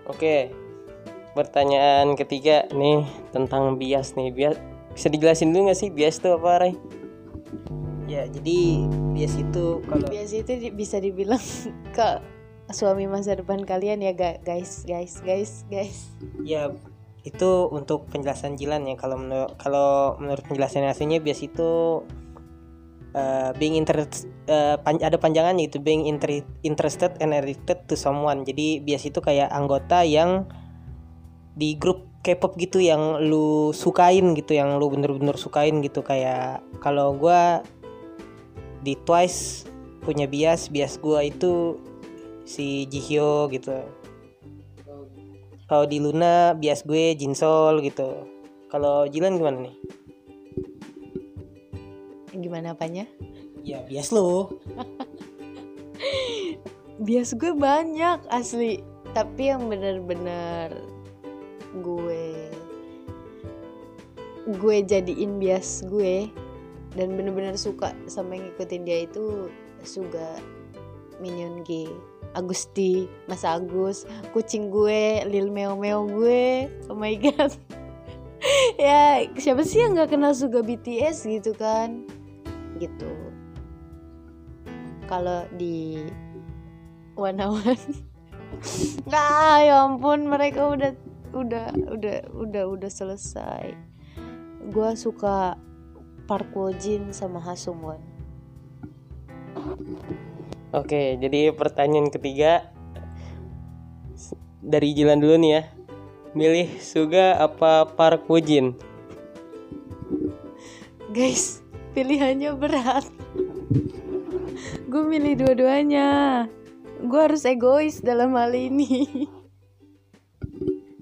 [0.10, 0.52] Oke.
[1.38, 4.34] Pertanyaan ketiga nih tentang bias nih.
[4.34, 4.58] Bias
[4.92, 6.74] bisa dijelasin dulu gak sih bias itu apa, Ray?
[8.10, 11.39] ya jadi bias itu kalau biasa itu di- bisa dibilang
[11.96, 12.10] ke
[12.74, 16.10] suami masa depan kalian ya ga- guys guys guys guys
[16.42, 16.74] ya
[17.22, 22.02] itu untuk penjelasan Jilan ya kalau menurut kalau menurut penjelasan aslinya bias itu
[23.15, 24.06] uh, being inter
[24.50, 28.45] uh, pan- ada panjangannya itu being inter- interested and addicted to someone.
[28.45, 30.50] Jadi bias itu kayak anggota yang
[31.56, 36.04] di grup K-pop gitu yang lu sukain gitu yang lu bener-bener sukain gitu.
[36.04, 37.63] Kayak kalau gua
[38.84, 39.67] di Twice
[40.04, 41.80] punya bias bias gua itu
[42.43, 43.80] si Jihyo gitu.
[45.69, 48.26] Kalau di Luna bias gue Jinsol gitu.
[48.74, 49.78] Kalau Jilan gimana nih
[52.50, 53.06] gimana apanya?
[53.62, 54.58] Ya bias lo
[57.06, 58.82] bias gue banyak asli.
[59.14, 60.74] Tapi yang bener-bener
[61.86, 62.50] gue
[64.50, 66.26] gue jadiin bias gue
[66.98, 69.54] dan bener-bener suka sama yang ngikutin dia itu
[69.86, 70.42] Suga
[71.22, 71.86] Minion G
[72.34, 76.66] Agusti Mas Agus kucing gue Lil Meo Meo gue.
[76.90, 77.54] Oh my god.
[78.82, 82.10] Ya siapa sih yang nggak kenal Suga BTS gitu kan
[82.80, 83.12] gitu
[85.06, 86.08] kalau di
[87.20, 88.10] One One
[89.06, 90.92] Nah, ya ampun mereka udah
[91.38, 93.78] udah udah udah udah selesai.
[94.74, 95.54] Gua suka
[96.26, 98.02] Park Wo Jin sama Ha Sung Won.
[100.74, 102.70] Oke, jadi pertanyaan ketiga
[104.62, 105.63] dari Jilan dulu nih ya.
[106.38, 108.78] Milih Suga apa Park Woo-jin?
[111.10, 111.59] Guys,
[111.93, 113.06] pilihannya berat.
[114.89, 116.45] Gue milih dua-duanya.
[116.99, 119.08] Gue harus egois dalam hal ini.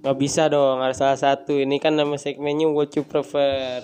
[0.06, 1.58] Gak bisa dong, harus salah satu.
[1.58, 3.84] Ini kan nama segmennya What You Prefer.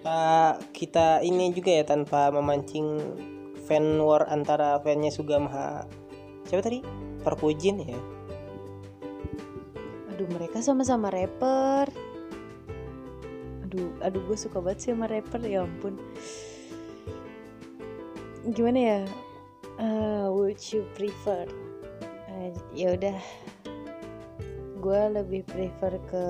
[0.00, 3.04] tanpa kita ini juga ya tanpa memancing
[3.68, 5.84] fan war antara fannya Suga Maha
[6.48, 6.80] siapa tadi
[7.20, 8.00] Parkojin ya
[10.16, 11.92] Aduh, mereka sama-sama rapper.
[13.70, 15.94] Aduh, aduh gue suka banget sih sama rapper ya ampun.
[18.50, 19.00] Gimana ya?
[19.78, 21.46] Eh, would you prefer?
[22.34, 23.14] Eh, ya udah.
[24.82, 26.24] Gue lebih prefer ke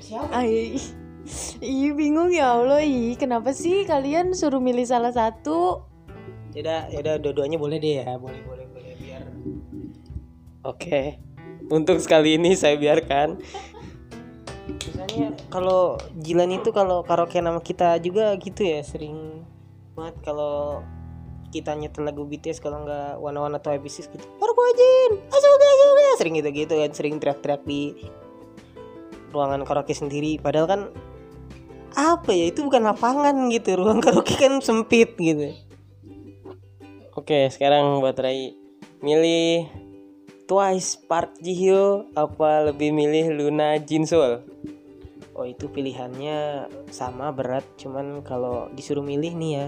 [0.00, 0.80] siapa Ay,
[1.60, 5.84] Ih bingung ya Allah Ih kenapa sih kalian suruh milih salah satu
[6.56, 9.22] ya udah dua-duanya boleh deh ya boleh boleh boleh biar
[10.64, 11.27] Oke.
[11.68, 13.38] Untuk sekali ini saya biarkan.
[14.68, 19.40] misalnya kalau Jilan itu kalau karaoke nama kita juga gitu ya sering
[19.96, 20.84] banget kalau
[21.48, 26.34] kita nyetel lagu BTS kalau nggak One One atau Abysis gitu Parkojin asuga asuga sering
[26.36, 27.96] gitu gitu kan sering teriak-teriak di
[29.32, 30.80] ruangan karaoke sendiri padahal kan
[31.96, 35.56] apa ya itu bukan lapangan gitu ruang karaoke kan sempit gitu
[37.18, 38.54] Oke, sekarang buat Rai.
[39.02, 39.66] Milih
[40.48, 44.40] Twice Park Ji-hyo apa lebih milih Luna Jinsol?
[45.38, 49.66] oh itu pilihannya sama berat cuman kalau disuruh milih nih ya.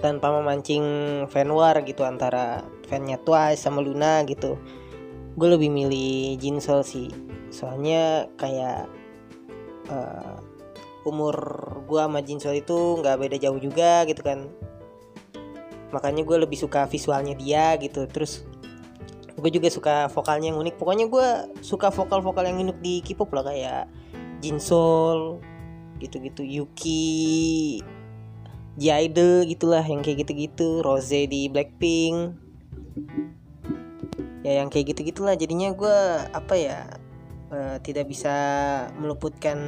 [0.00, 0.82] Tanpa memancing
[1.30, 4.56] fan war gitu antara fannya Twice sama Luna gitu.
[5.36, 7.12] Gue lebih milih Jinsol sih.
[7.52, 8.88] Soalnya kayak
[9.92, 10.34] eh,
[11.04, 11.36] umur
[11.84, 14.48] gue sama Jinsol itu nggak beda jauh juga gitu kan.
[15.92, 18.08] Makanya gue lebih suka visualnya dia gitu.
[18.08, 18.42] Terus
[19.38, 20.74] gue juga suka vokalnya yang unik.
[20.76, 21.28] Pokoknya gue
[21.64, 23.84] suka vokal-vokal yang unik di K-pop lah kayak
[24.42, 25.38] Jinsol
[26.02, 27.78] gitu-gitu Yuki
[28.80, 32.40] J-Idol gitulah yang kayak gitu-gitu Rose di Blackpink.
[34.42, 35.36] Ya yang kayak gitu-gitulah.
[35.36, 35.98] Jadinya gue
[36.32, 36.88] apa ya
[37.52, 38.34] eh, tidak bisa
[38.96, 39.58] meluputkan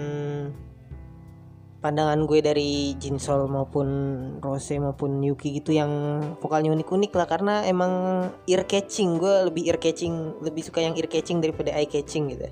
[1.85, 3.89] pandangan gue dari Jinsol maupun
[4.41, 5.93] Rose maupun Yuki gitu yang
[6.41, 7.93] vokalnya unik-unik lah karena emang
[8.49, 12.49] ear catching gue lebih ear catching lebih suka yang ear catching daripada eye catching gitu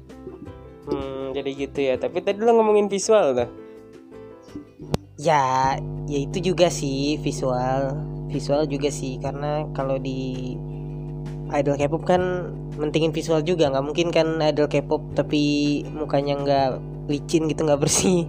[0.83, 1.95] Hmm, jadi gitu ya.
[1.95, 3.51] Tapi tadi lo ngomongin visual tuh.
[5.23, 5.79] ya
[6.11, 7.95] ya itu juga sih visual
[8.27, 10.51] visual juga sih karena kalau di
[11.55, 16.69] idol K-pop kan mentingin visual juga nggak mungkin kan idol K-pop tapi mukanya nggak
[17.07, 18.27] licin gitu nggak bersih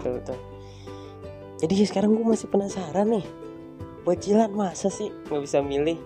[0.00, 0.38] betul betul.
[1.60, 3.26] Jadi sekarang gue masih penasaran nih.
[4.08, 6.00] Buat Jilan masa sih nggak bisa milih?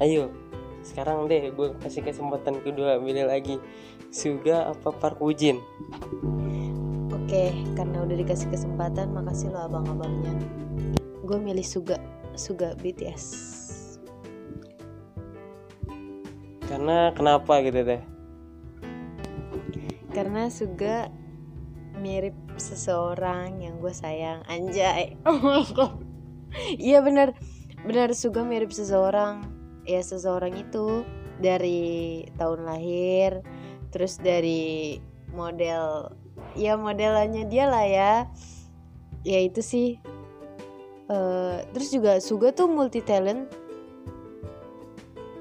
[0.00, 0.32] Ayo,
[0.80, 3.60] sekarang deh gue kasih kesempatan kedua milih lagi.
[4.08, 5.60] Suga apa Park Woo Jin?
[7.12, 10.32] Oke, karena udah dikasih kesempatan, makasih lo abang-abangnya.
[11.20, 12.00] Gue milih Suga,
[12.32, 13.24] Suga BTS.
[16.64, 18.02] Karena kenapa gitu deh?
[20.16, 21.12] Karena Suga
[21.98, 24.42] mirip seseorang yang gue sayang.
[24.46, 25.16] Anjay.
[26.78, 27.34] Iya bener,
[27.82, 29.42] bener Suga mirip seseorang.
[29.82, 31.02] Ya seseorang itu
[31.42, 33.42] dari tahun lahir,
[33.90, 35.02] terus dari
[35.34, 36.14] model,
[36.54, 38.12] ya modelannya dia lah ya.
[39.26, 39.98] Ya itu sih.
[41.10, 43.50] Eh, terus juga Suga tuh multi talent.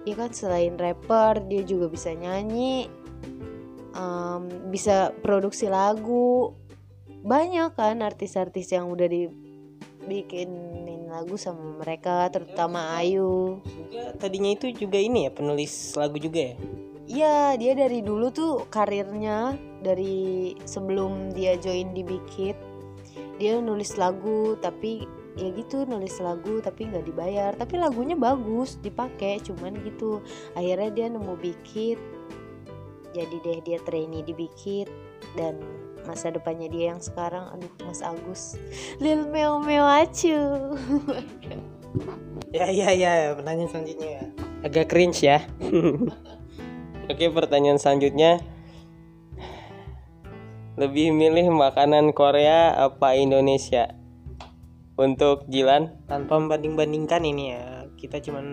[0.03, 2.91] Ya kan selain rapper dia juga bisa nyanyi,
[3.93, 4.41] em,
[4.73, 6.57] bisa produksi lagu.
[7.23, 13.63] Banyak kan artis-artis yang udah dibikinin lagu sama mereka, terutama Ayu.
[13.63, 16.55] juga tadinya itu juga ini ya penulis lagu juga ya?
[17.03, 19.53] Iya, dia dari dulu tuh karirnya
[19.83, 22.57] dari sebelum dia join di Big Hit,
[23.37, 25.03] dia nulis lagu tapi
[25.33, 27.51] ya gitu nulis lagu tapi nggak dibayar.
[27.53, 30.23] Tapi lagunya bagus dipakai cuman gitu.
[30.57, 31.99] Akhirnya dia nemu Big Hit
[33.13, 34.89] jadi deh dia trainee di Big Hit.
[35.37, 35.61] Dan
[36.03, 38.59] masa depannya dia yang sekarang aduh Mas Agus.
[38.99, 40.37] Lil Meo Meo Acu.
[42.53, 44.29] Ya ya ya pertanyaan selanjutnya.
[44.61, 45.41] Agak cringe ya.
[47.11, 48.41] Oke, pertanyaan selanjutnya.
[50.77, 53.93] Lebih milih makanan Korea apa Indonesia?
[54.93, 57.89] Untuk Jilan, tanpa membanding-bandingkan ini ya.
[57.97, 58.45] Kita cuman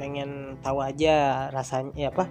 [0.00, 2.24] pengen tahu aja rasanya ya apa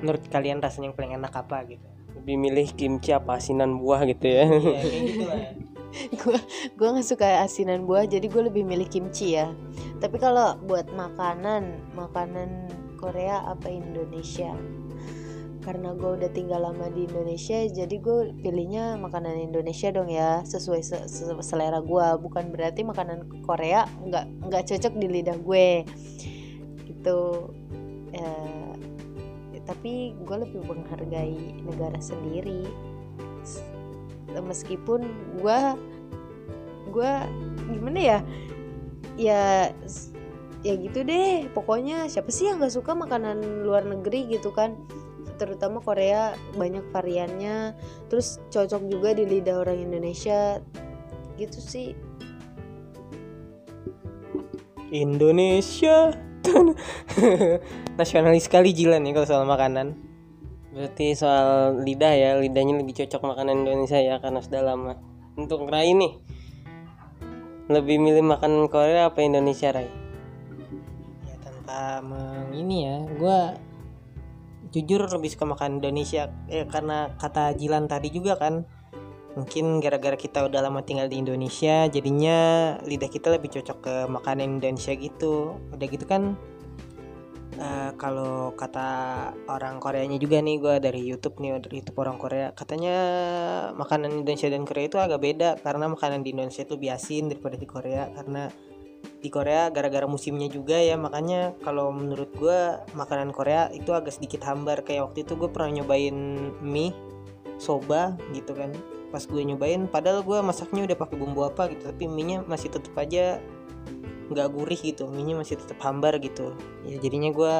[0.00, 1.86] menurut kalian rasanya yang paling enak apa gitu?
[2.18, 4.44] Lebih milih kimchi apa asinan buah gitu ya?
[4.46, 5.40] Iya kayak gitu lah.
[5.88, 6.38] Gue
[6.76, 9.50] gue nggak suka asinan buah jadi gue lebih milih kimchi ya.
[9.98, 12.68] Tapi kalau buat makanan makanan
[13.00, 14.52] Korea apa Indonesia?
[15.64, 20.80] Karena gue udah tinggal lama di Indonesia jadi gue pilihnya makanan Indonesia dong ya sesuai
[20.80, 25.68] se- se- selera gue bukan berarti makanan Korea nggak nggak cocok di lidah gue.
[26.88, 27.20] Gitu.
[28.16, 28.57] Eh,
[29.68, 32.64] tapi gue lebih menghargai negara sendiri.
[34.32, 35.04] Meskipun
[35.36, 35.60] gue
[36.88, 37.12] gue
[37.68, 38.18] gimana ya?
[39.20, 39.76] Ya
[40.64, 41.52] ya gitu deh.
[41.52, 44.72] Pokoknya siapa sih yang nggak suka makanan luar negeri gitu kan?
[45.36, 47.76] Terutama Korea banyak variannya.
[48.08, 50.64] Terus cocok juga di lidah orang Indonesia.
[51.36, 51.92] Gitu sih.
[54.88, 56.16] Indonesia
[57.98, 60.08] nasionalis sekali Jilan ya kalau soal makanan
[60.68, 64.94] Berarti soal lidah ya, lidahnya lebih cocok makanan Indonesia ya karena sudah lama.
[65.34, 66.12] Untuk Rai nih,
[67.68, 69.88] lebih milih makanan Korea apa Indonesia Rai?
[71.28, 73.38] ya tanpa meng ini ya gue
[74.72, 78.64] jujur lebih suka makan Indonesia eh, karena kata Jilan tadi juga kan
[79.38, 84.58] mungkin gara-gara kita udah lama tinggal di Indonesia jadinya lidah kita lebih cocok ke makanan
[84.58, 85.54] Indonesia gitu.
[85.70, 86.34] Udah gitu kan
[87.54, 88.88] eh, kalau kata
[89.46, 92.96] orang Koreanya juga nih gue dari YouTube nih dari YouTube orang Korea katanya
[93.78, 97.54] makanan Indonesia dan Korea itu agak beda karena makanan di Indonesia itu lebih asin daripada
[97.54, 98.50] di Korea karena
[99.22, 100.98] di Korea gara-gara musimnya juga ya.
[100.98, 102.58] Makanya kalau menurut gue
[102.98, 104.82] makanan Korea itu agak sedikit hambar.
[104.82, 106.18] Kayak waktu itu gue pernah nyobain
[106.58, 106.94] mie
[107.58, 108.70] soba gitu kan
[109.08, 112.68] pas gue nyobain padahal gue masaknya udah pakai bumbu apa gitu tapi mie nya masih
[112.68, 113.40] tetap aja
[114.28, 116.52] nggak gurih gitu mie nya masih tetap hambar gitu
[116.84, 117.54] ya jadinya gue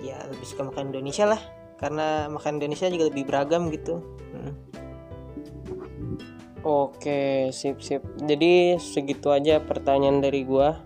[0.00, 1.40] ya lebih suka makan Indonesia lah
[1.76, 4.54] karena makan Indonesia juga lebih beragam gitu Hmm.
[6.60, 8.04] Oke, sip sip.
[8.20, 10.76] Jadi segitu aja pertanyaan dari gua.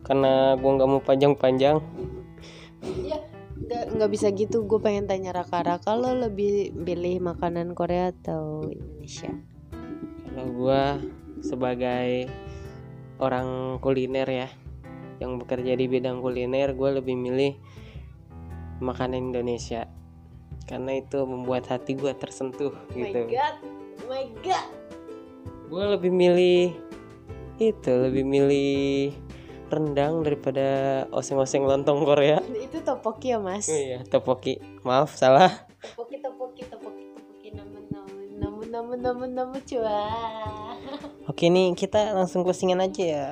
[0.00, 1.78] Karena gua nggak mau panjang-panjang.
[3.92, 4.64] Nggak bisa gitu.
[4.64, 9.32] Gue pengen tanya Raka Raka lo lebih pilih makanan Korea atau Indonesia?
[10.28, 10.96] Kalau gua
[11.42, 12.30] sebagai
[13.18, 14.48] orang kuliner ya
[15.22, 17.52] yang bekerja di bidang kuliner gue lebih milih
[18.82, 19.86] makanan Indonesia.
[20.66, 23.30] Karena itu membuat hati gue tersentuh gitu.
[23.30, 23.56] God
[24.02, 24.66] oh my god.
[25.70, 26.74] Gue lebih milih
[27.62, 29.14] itu lebih milih
[29.72, 30.68] rendang daripada
[31.14, 32.42] oseng-oseng lontong Korea
[32.72, 33.68] itu topoki ya mas?
[33.68, 34.56] Oh iya topoki.
[34.80, 35.68] Maaf salah.
[35.76, 37.48] Topoki topoki topoki topoki.
[37.52, 40.08] Namun namun namun namun namun namun cua.
[41.30, 43.26] Oke nih kita langsung closingan aja ya.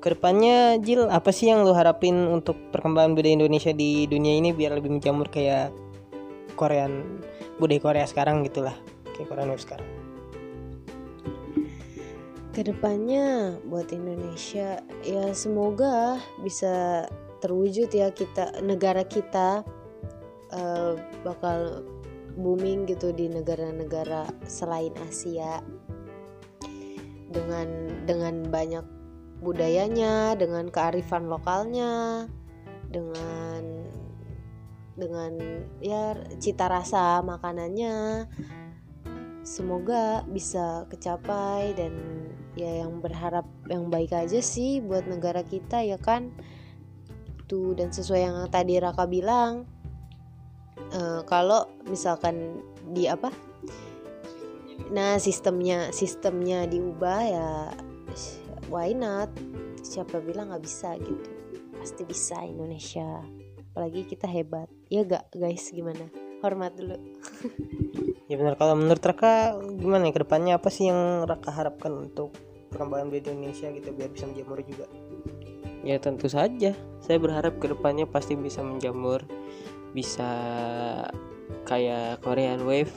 [0.00, 4.56] Ke depannya Jil apa sih yang lu harapin untuk perkembangan budaya Indonesia di dunia ini
[4.56, 5.68] biar lebih menjamur kayak
[6.56, 7.20] Korean
[7.60, 8.72] budaya Korea sekarang gitulah
[9.12, 9.88] kayak Korean wave sekarang.
[12.58, 17.06] ke depannya buat Indonesia ya semoga bisa
[17.38, 19.62] terwujud ya kita negara kita
[20.52, 21.84] eh, bakal
[22.38, 25.60] booming gitu di negara-negara selain Asia.
[27.28, 27.68] Dengan
[28.08, 28.86] dengan banyak
[29.44, 32.24] budayanya dengan kearifan lokalnya
[32.88, 33.84] dengan
[34.98, 35.32] dengan
[35.78, 38.26] ya cita rasa makanannya.
[39.46, 41.94] Semoga bisa kecapai dan
[42.58, 46.34] ya yang berharap yang baik aja sih buat negara kita ya kan
[47.48, 49.64] tuh dan sesuai yang tadi Raka bilang
[50.92, 52.60] eh, kalau misalkan
[52.92, 53.32] di apa?
[54.92, 57.50] Nah sistemnya sistemnya diubah ya
[58.68, 59.32] why not?
[59.80, 61.30] Siapa bilang nggak bisa gitu?
[61.80, 63.24] Pasti bisa Indonesia.
[63.72, 64.68] Apalagi kita hebat.
[64.90, 65.70] Ya gak guys?
[65.70, 66.10] Gimana?
[66.44, 66.96] Hormat dulu.
[68.28, 70.12] Ya benar kalau menurut Raka gimana ya?
[70.12, 72.36] Ke depannya apa sih yang Raka harapkan untuk
[72.68, 74.84] perkembangan budaya Indonesia gitu biar bisa menjamur juga.
[75.86, 76.74] Ya tentu saja.
[76.98, 79.22] Saya berharap ke depannya pasti bisa menjamur
[79.92, 80.30] bisa
[81.64, 82.92] kayak Korean Wave.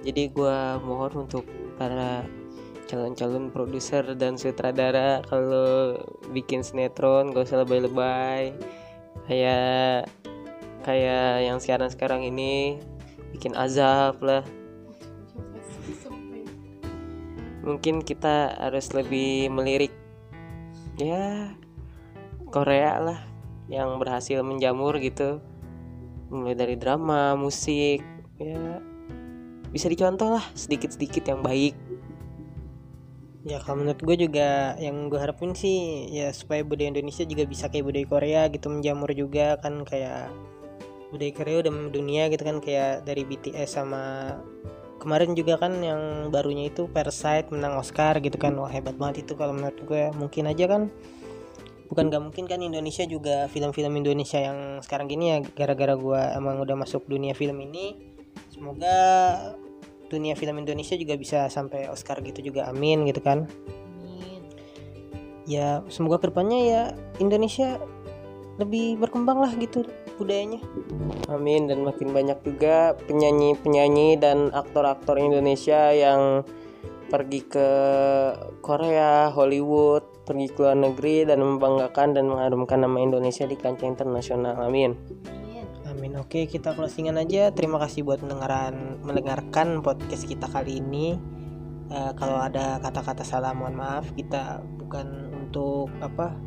[0.00, 1.44] Jadi gua mohon untuk
[1.76, 2.24] para
[2.88, 5.94] calon-calon produser dan sutradara kalau
[6.34, 8.50] bikin sinetron gak usah lebay-lebay.
[9.30, 10.10] Kayak
[10.82, 12.82] kayak yang sekarang-sekarang ini
[13.30, 14.42] bikin azab lah.
[17.60, 19.92] Mungkin kita harus lebih melirik.
[20.96, 21.54] Ya
[22.50, 23.20] Korea lah
[23.70, 25.38] yang berhasil menjamur gitu.
[26.30, 28.02] Mulai dari drama musik
[28.38, 28.82] ya
[29.70, 31.78] bisa dicontoh lah sedikit-sedikit yang baik.
[33.40, 37.72] Ya kalau menurut gue juga yang gue harapin sih ya supaya budaya Indonesia juga bisa
[37.72, 40.28] kayak budaya Korea gitu menjamur juga kan kayak
[41.08, 44.36] budaya Korea udah mendunia gitu kan kayak dari BTS sama
[45.00, 48.52] kemarin juga kan yang barunya itu Parasite menang Oscar gitu kan.
[48.60, 50.92] Wah hebat banget itu kalau menurut gue mungkin aja kan
[51.90, 56.62] bukan gak mungkin kan Indonesia juga film-film Indonesia yang sekarang gini ya gara-gara gue emang
[56.62, 57.98] udah masuk dunia film ini.
[58.54, 58.94] Semoga
[60.06, 63.50] dunia film Indonesia juga bisa sampai Oscar gitu juga amin gitu kan.
[64.06, 64.42] Amin.
[65.50, 66.82] ya semoga ke depannya ya
[67.18, 67.82] Indonesia
[68.62, 69.82] lebih berkembang lah gitu
[70.20, 70.60] budayanya.
[71.32, 76.44] Amin dan makin banyak juga penyanyi-penyanyi dan aktor-aktor Indonesia yang
[77.10, 77.68] pergi ke
[78.62, 84.54] Korea, Hollywood, pergi ke luar negeri dan membanggakan dan mengharumkan nama Indonesia di kancah internasional.
[84.62, 84.94] Amin.
[85.26, 85.66] Amin.
[85.90, 91.18] amin oke kita closingan aja terima kasih buat mendengaran mendengarkan podcast kita kali ini
[91.90, 96.38] Eh, kalau ada kata-kata salah mohon maaf kita bukan untuk apa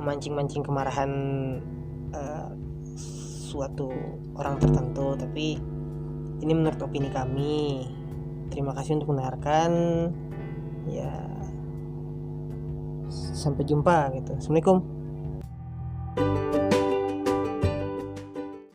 [0.00, 1.12] memancing-mancing kemarahan
[2.16, 2.48] eh,
[3.44, 3.92] suatu
[4.32, 5.60] orang tertentu tapi
[6.40, 7.84] ini menurut opini kami
[8.52, 9.70] terima kasih untuk mendengarkan.
[10.88, 11.12] Ya
[13.34, 14.32] sampai jumpa gitu.
[14.36, 14.78] Assalamualaikum.
[16.14, 16.63] thank you